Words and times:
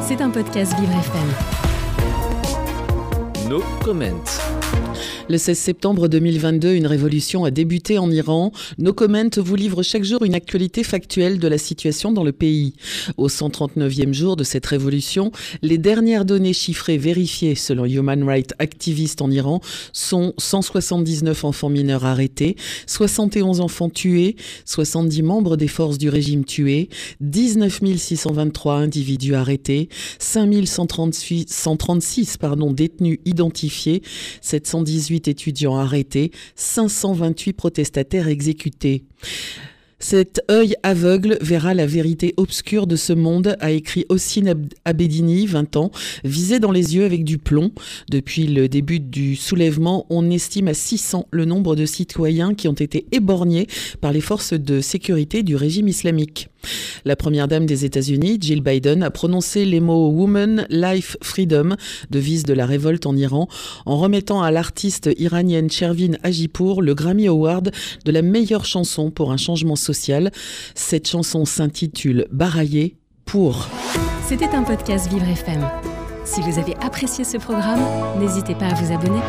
C'est 0.00 0.22
un 0.22 0.30
podcast 0.30 0.72
Vivre 0.78 0.94
FM. 0.98 1.28
No 3.50 3.62
comment. 3.84 4.24
Le 5.30 5.36
16 5.36 5.58
septembre 5.58 6.08
2022, 6.08 6.72
une 6.72 6.86
révolution 6.86 7.44
a 7.44 7.50
débuté 7.50 7.98
en 7.98 8.10
Iran. 8.10 8.50
Nos 8.78 8.94
Comment 8.94 9.28
vous 9.36 9.56
livre 9.56 9.82
chaque 9.82 10.02
jour 10.04 10.24
une 10.24 10.34
actualité 10.34 10.82
factuelle 10.82 11.38
de 11.38 11.46
la 11.48 11.58
situation 11.58 12.12
dans 12.12 12.24
le 12.24 12.32
pays. 12.32 12.72
Au 13.18 13.28
139e 13.28 14.14
jour 14.14 14.36
de 14.36 14.44
cette 14.44 14.64
révolution, 14.64 15.30
les 15.60 15.76
dernières 15.76 16.24
données 16.24 16.54
chiffrées 16.54 16.96
vérifiées 16.96 17.56
selon 17.56 17.84
Human 17.84 18.24
Rights 18.24 18.54
Activists 18.58 19.20
en 19.20 19.30
Iran 19.30 19.60
sont 19.92 20.32
179 20.38 21.44
enfants 21.44 21.68
mineurs 21.68 22.06
arrêtés, 22.06 22.56
71 22.86 23.60
enfants 23.60 23.90
tués, 23.90 24.34
70 24.64 25.22
membres 25.22 25.58
des 25.58 25.68
forces 25.68 25.98
du 25.98 26.08
régime 26.08 26.46
tués, 26.46 26.88
19 27.20 27.80
623 27.98 28.76
individus 28.76 29.34
arrêtés, 29.34 29.90
5136 30.20 31.44
136 31.48 32.38
pardon, 32.38 32.72
détenus 32.72 33.18
identifiés, 33.26 34.00
718 34.40 35.17
étudiants 35.26 35.76
arrêtés, 35.76 36.30
528 36.54 37.52
protestataires 37.54 38.28
exécutés. 38.28 39.04
Cet 40.00 40.40
œil 40.48 40.76
aveugle 40.84 41.38
verra 41.40 41.74
la 41.74 41.84
vérité 41.84 42.32
obscure 42.36 42.86
de 42.86 42.94
ce 42.94 43.12
monde, 43.12 43.56
a 43.58 43.72
écrit 43.72 44.06
Ossine 44.08 44.68
Abedini, 44.84 45.46
20 45.46 45.76
ans, 45.76 45.90
visé 46.22 46.60
dans 46.60 46.70
les 46.70 46.94
yeux 46.94 47.04
avec 47.04 47.24
du 47.24 47.36
plomb. 47.36 47.72
Depuis 48.08 48.46
le 48.46 48.68
début 48.68 49.00
du 49.00 49.34
soulèvement, 49.34 50.06
on 50.08 50.30
estime 50.30 50.68
à 50.68 50.74
600 50.74 51.26
le 51.32 51.44
nombre 51.44 51.74
de 51.74 51.84
citoyens 51.84 52.54
qui 52.54 52.68
ont 52.68 52.74
été 52.74 53.06
éborgnés 53.10 53.66
par 54.00 54.12
les 54.12 54.20
forces 54.20 54.52
de 54.52 54.80
sécurité 54.80 55.42
du 55.42 55.56
régime 55.56 55.88
islamique. 55.88 56.48
La 57.08 57.16
première 57.16 57.48
dame 57.48 57.64
des 57.64 57.86
États-Unis, 57.86 58.36
Jill 58.38 58.60
Biden, 58.60 59.02
a 59.02 59.10
prononcé 59.10 59.64
les 59.64 59.80
mots 59.80 60.10
Woman, 60.10 60.66
Life, 60.68 61.16
Freedom, 61.22 61.74
devise 62.10 62.42
de 62.42 62.52
la 62.52 62.66
révolte 62.66 63.06
en 63.06 63.16
Iran, 63.16 63.48
en 63.86 63.96
remettant 63.96 64.42
à 64.42 64.50
l'artiste 64.50 65.08
iranienne 65.16 65.70
Shervin 65.70 66.18
Ajipour 66.22 66.82
le 66.82 66.92
Grammy 66.92 67.26
Award 67.26 67.72
de 68.04 68.12
la 68.12 68.20
meilleure 68.20 68.66
chanson 68.66 69.10
pour 69.10 69.32
un 69.32 69.38
changement 69.38 69.74
social. 69.74 70.30
Cette 70.74 71.08
chanson 71.08 71.46
s'intitule 71.46 72.26
Baraillé 72.30 72.96
pour. 73.24 73.68
C'était 74.28 74.54
un 74.54 74.62
podcast 74.62 75.10
Vivre 75.10 75.28
FM. 75.28 75.66
Si 76.26 76.42
vous 76.42 76.58
avez 76.58 76.74
apprécié 76.82 77.24
ce 77.24 77.38
programme, 77.38 77.80
n'hésitez 78.20 78.54
pas 78.54 78.66
à 78.66 78.74
vous 78.74 78.92
abonner. 78.92 79.20